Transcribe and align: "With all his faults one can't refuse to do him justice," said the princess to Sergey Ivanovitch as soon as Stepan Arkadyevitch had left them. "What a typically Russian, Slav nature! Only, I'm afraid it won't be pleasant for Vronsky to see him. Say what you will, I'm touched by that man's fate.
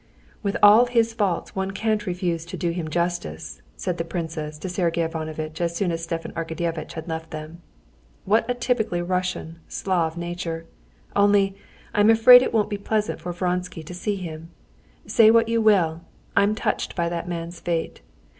"With 0.41 0.57
all 0.63 0.87
his 0.87 1.13
faults 1.13 1.55
one 1.55 1.69
can't 1.69 2.07
refuse 2.07 2.43
to 2.45 2.57
do 2.57 2.71
him 2.71 2.89
justice," 2.89 3.61
said 3.77 3.99
the 3.99 4.03
princess 4.03 4.57
to 4.57 4.67
Sergey 4.67 5.03
Ivanovitch 5.03 5.61
as 5.61 5.75
soon 5.75 5.91
as 5.91 6.01
Stepan 6.03 6.31
Arkadyevitch 6.33 6.93
had 6.93 7.07
left 7.07 7.29
them. 7.29 7.61
"What 8.25 8.49
a 8.49 8.55
typically 8.55 9.03
Russian, 9.03 9.59
Slav 9.67 10.17
nature! 10.17 10.65
Only, 11.15 11.55
I'm 11.93 12.09
afraid 12.09 12.41
it 12.41 12.51
won't 12.51 12.71
be 12.71 12.79
pleasant 12.79 13.21
for 13.21 13.31
Vronsky 13.31 13.83
to 13.83 13.93
see 13.93 14.15
him. 14.15 14.49
Say 15.05 15.29
what 15.29 15.47
you 15.49 15.61
will, 15.61 16.01
I'm 16.35 16.55
touched 16.55 16.95
by 16.95 17.07
that 17.09 17.27
man's 17.29 17.59
fate. 17.59 18.01